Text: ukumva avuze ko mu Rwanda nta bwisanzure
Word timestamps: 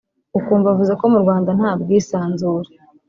ukumva 0.37 0.67
avuze 0.73 0.93
ko 0.99 1.05
mu 1.13 1.17
Rwanda 1.23 1.49
nta 1.59 1.71
bwisanzure 1.81 2.69